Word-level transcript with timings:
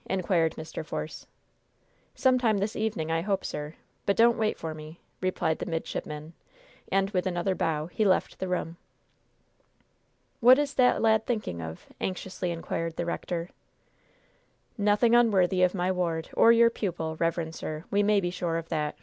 inquired 0.09 0.55
Mr. 0.55 0.83
Force. 0.83 1.27
"Some 2.15 2.39
time 2.39 2.57
this 2.57 2.75
evening, 2.75 3.11
I 3.11 3.21
hope, 3.21 3.45
sir; 3.45 3.75
but 4.07 4.15
don't 4.17 4.35
wait 4.37 4.57
for 4.57 4.73
me," 4.73 4.99
replied 5.21 5.59
the 5.59 5.67
midshipman, 5.67 6.33
and, 6.91 7.11
with 7.11 7.27
another 7.27 7.53
bow, 7.53 7.85
he 7.85 8.03
left 8.03 8.39
the 8.39 8.47
room. 8.47 8.77
"What 10.39 10.57
is 10.57 10.73
that 10.73 11.03
lad 11.03 11.27
thinking 11.27 11.61
of?" 11.61 11.85
anxiously 12.01 12.49
inquired 12.49 12.95
the 12.95 13.05
rector. 13.05 13.51
"Nothing 14.75 15.13
unworthy 15.13 15.61
of 15.61 15.75
my 15.75 15.91
ward, 15.91 16.31
or 16.33 16.51
your 16.51 16.71
pupil, 16.71 17.15
reverend 17.17 17.53
sir, 17.53 17.83
we 17.91 18.01
may 18.01 18.19
be 18.19 18.31
sure 18.31 18.57
of 18.57 18.69
that!" 18.69 18.95